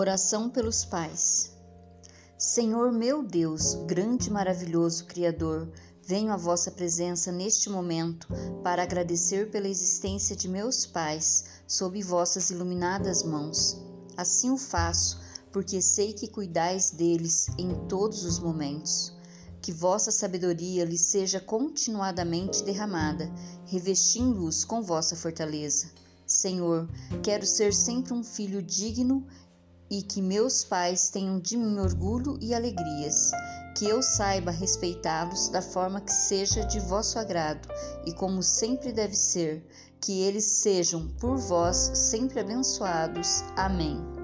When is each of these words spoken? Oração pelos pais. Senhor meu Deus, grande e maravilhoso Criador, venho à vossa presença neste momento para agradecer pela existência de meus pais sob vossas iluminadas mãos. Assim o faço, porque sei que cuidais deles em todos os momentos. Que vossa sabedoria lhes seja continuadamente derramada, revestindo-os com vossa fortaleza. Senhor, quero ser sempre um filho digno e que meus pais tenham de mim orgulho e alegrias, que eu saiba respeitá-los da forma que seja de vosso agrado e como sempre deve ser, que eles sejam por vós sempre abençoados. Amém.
Oração 0.00 0.48
pelos 0.48 0.84
pais. 0.84 1.50
Senhor 2.38 2.92
meu 2.92 3.20
Deus, 3.20 3.74
grande 3.84 4.28
e 4.28 4.32
maravilhoso 4.32 5.06
Criador, 5.06 5.68
venho 6.06 6.32
à 6.32 6.36
vossa 6.36 6.70
presença 6.70 7.32
neste 7.32 7.68
momento 7.68 8.28
para 8.62 8.84
agradecer 8.84 9.50
pela 9.50 9.66
existência 9.66 10.36
de 10.36 10.46
meus 10.46 10.86
pais 10.86 11.46
sob 11.66 12.00
vossas 12.00 12.48
iluminadas 12.48 13.24
mãos. 13.24 13.76
Assim 14.16 14.52
o 14.52 14.56
faço, 14.56 15.18
porque 15.50 15.82
sei 15.82 16.12
que 16.12 16.28
cuidais 16.28 16.92
deles 16.92 17.48
em 17.58 17.74
todos 17.88 18.24
os 18.24 18.38
momentos. 18.38 19.12
Que 19.60 19.72
vossa 19.72 20.12
sabedoria 20.12 20.84
lhes 20.84 21.00
seja 21.00 21.40
continuadamente 21.40 22.62
derramada, 22.62 23.28
revestindo-os 23.66 24.64
com 24.64 24.80
vossa 24.80 25.16
fortaleza. 25.16 25.90
Senhor, 26.24 26.88
quero 27.20 27.44
ser 27.44 27.74
sempre 27.74 28.12
um 28.12 28.22
filho 28.22 28.62
digno 28.62 29.26
e 29.90 30.02
que 30.02 30.20
meus 30.20 30.64
pais 30.64 31.08
tenham 31.08 31.38
de 31.38 31.56
mim 31.56 31.78
orgulho 31.78 32.38
e 32.40 32.54
alegrias, 32.54 33.30
que 33.76 33.86
eu 33.86 34.02
saiba 34.02 34.50
respeitá-los 34.50 35.48
da 35.48 35.62
forma 35.62 36.00
que 36.00 36.12
seja 36.12 36.64
de 36.64 36.80
vosso 36.80 37.18
agrado 37.18 37.68
e 38.04 38.12
como 38.12 38.42
sempre 38.42 38.92
deve 38.92 39.14
ser, 39.14 39.64
que 40.00 40.20
eles 40.22 40.44
sejam 40.44 41.08
por 41.20 41.36
vós 41.36 41.90
sempre 41.94 42.40
abençoados. 42.40 43.42
Amém. 43.56 44.17